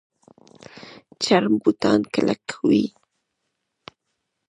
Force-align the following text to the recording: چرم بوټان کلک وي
چرم 1.23 1.53
بوټان 1.61 1.99
کلک 2.13 2.43
وي 2.67 2.83